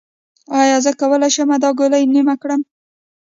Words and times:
ایا 0.61 0.77
زه 0.85 0.91
کولی 0.99 1.29
شم 1.35 1.49
دا 1.63 1.69
ګولۍ 1.79 2.03
نیمه 2.13 2.35
کړم؟ 2.41 2.61